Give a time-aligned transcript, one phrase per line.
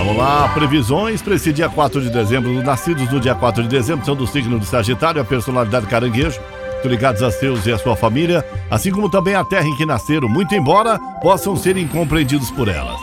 [0.00, 2.56] Vamos lá, previsões para esse dia 4 de dezembro.
[2.56, 6.40] Os nascidos no dia 4 de dezembro são do signo do Sagitário, a personalidade caranguejo,
[6.82, 10.26] ligados a seus e a sua família, assim como também a terra em que nasceram,
[10.26, 12.98] muito embora possam ser incompreendidos por elas.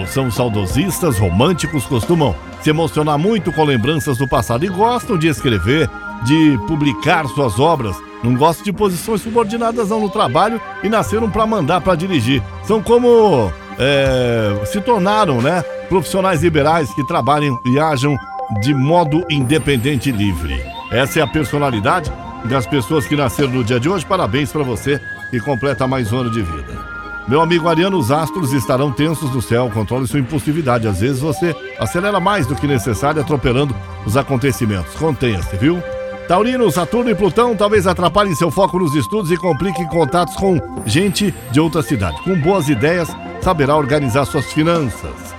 [0.00, 5.28] Ou são saudosistas, românticos, costumam se emocionar muito com lembranças do passado e gostam de
[5.28, 5.90] escrever,
[6.24, 7.94] de publicar suas obras.
[8.24, 12.42] Não gostam de posições subordinadas não no trabalho e nasceram para mandar, para dirigir.
[12.64, 18.16] São como é, se tornaram, né, profissionais liberais que trabalham e agem
[18.60, 20.62] de modo independente e livre.
[20.90, 22.10] Essa é a personalidade
[22.44, 24.06] das pessoas que nasceram no dia de hoje.
[24.06, 26.98] Parabéns para você que completa mais um ano de vida.
[27.28, 30.88] Meu amigo Ariano, os astros estarão tensos no céu, controle sua impulsividade.
[30.88, 33.76] Às vezes você acelera mais do que necessário, atropelando
[34.06, 34.94] os acontecimentos.
[34.94, 35.82] Contenha-se, viu?
[36.26, 41.34] Taurino, Saturno e Plutão talvez atrapalhem seu foco nos estudos e compliquem contatos com gente
[41.50, 42.22] de outra cidade.
[42.22, 43.14] Com boas ideias,
[43.48, 45.34] saberá organizar suas finanças.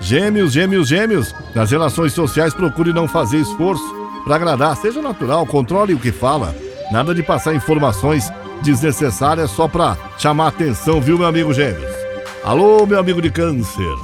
[0.00, 3.84] Gêmeos, gêmeos, gêmeos, nas relações sociais procure não fazer esforço
[4.24, 6.56] para agradar, seja natural, controle o que fala.
[6.90, 11.94] Nada de passar informações desnecessárias só para chamar atenção, viu, meu amigo Gêmeos?
[12.42, 13.94] Alô, meu amigo de câncer.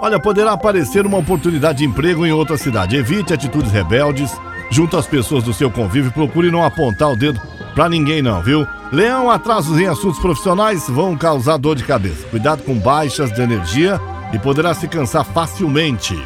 [0.00, 2.94] Olha, poderá aparecer uma oportunidade de emprego em outra cidade.
[2.94, 4.30] Evite atitudes rebeldes
[4.70, 6.12] junto às pessoas do seu convívio.
[6.12, 7.40] Procure não apontar o dedo
[7.74, 8.64] para ninguém, não, viu?
[8.92, 12.26] Leão, atrasos em assuntos profissionais vão causar dor de cabeça.
[12.26, 14.00] Cuidado com baixas de energia
[14.32, 16.20] e poderá se cansar facilmente.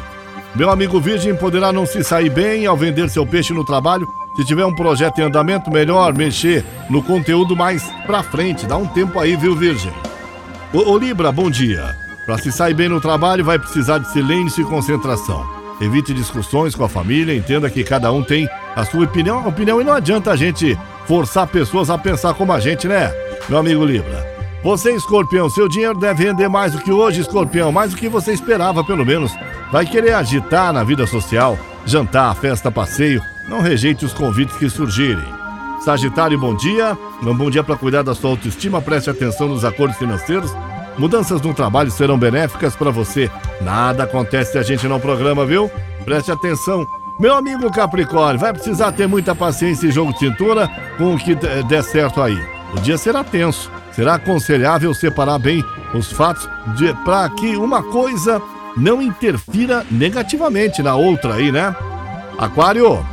[0.55, 4.07] Meu amigo Virgem poderá não se sair bem ao vender seu peixe no trabalho.
[4.35, 8.65] Se tiver um projeto em andamento, melhor mexer no conteúdo mais pra frente.
[8.65, 9.93] Dá um tempo aí, viu, Virgem?
[10.73, 11.95] Ô, ô Libra, bom dia.
[12.25, 15.45] Para se sair bem no trabalho, vai precisar de silêncio e concentração.
[15.79, 19.83] Evite discussões com a família, entenda que cada um tem a sua opinião, opinião e
[19.83, 20.75] não adianta a gente
[21.07, 23.13] forçar pessoas a pensar como a gente, né,
[23.47, 24.35] meu amigo Libra?
[24.63, 28.33] Você, escorpião, seu dinheiro deve render mais do que hoje, escorpião, mais do que você
[28.33, 29.31] esperava, pelo menos.
[29.71, 33.21] Vai querer agitar na vida social, jantar, festa, passeio.
[33.47, 35.23] Não rejeite os convites que surgirem.
[35.81, 36.97] Sagitário, bom dia.
[37.21, 38.81] Um bom dia para cuidar da sua autoestima.
[38.81, 40.51] Preste atenção nos acordos financeiros.
[40.97, 43.29] Mudanças no trabalho serão benéficas para você.
[43.61, 45.69] Nada acontece se a gente não programa, viu?
[46.03, 46.87] Preste atenção.
[47.17, 51.33] Meu amigo Capricórnio, vai precisar ter muita paciência e jogo de cintura com o que
[51.33, 52.37] der certo aí.
[52.73, 53.71] O dia será tenso.
[53.93, 56.49] Será aconselhável separar bem os fatos
[57.05, 58.41] para que uma coisa
[58.75, 61.73] não interfira negativamente na outra aí, né?
[62.37, 63.05] Aquário,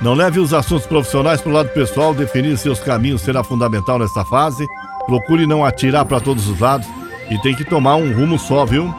[0.00, 4.24] não leve os assuntos profissionais para o lado pessoal, definir seus caminhos será fundamental nesta
[4.24, 4.64] fase.
[5.06, 6.86] Procure não atirar para todos os lados
[7.28, 8.94] e tem que tomar um rumo só, viu?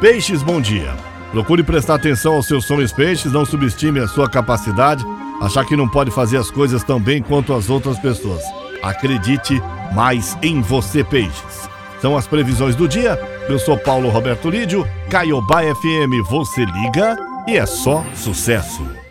[0.00, 1.09] Peixes, bom dia.
[1.32, 5.04] Procure prestar atenção aos seus sonhos peixes, não subestime a sua capacidade,
[5.40, 8.42] achar que não pode fazer as coisas tão bem quanto as outras pessoas.
[8.82, 9.62] Acredite
[9.94, 11.68] mais em você, peixes.
[12.00, 13.18] São as previsões do dia.
[13.48, 17.16] Eu sou Paulo Roberto Lídio, Caiobá FM, você liga
[17.46, 19.09] e é só sucesso.